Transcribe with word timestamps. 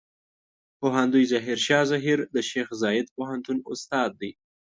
پوهندوی 0.79 1.25
ظاهر 1.31 1.57
شاه 1.65 1.83
زهير 1.91 2.19
د 2.35 2.37
شیخ 2.49 2.67
زايد 2.81 3.07
پوهنتون 3.15 3.57
استاد 3.71 4.11
دی. 4.19 4.31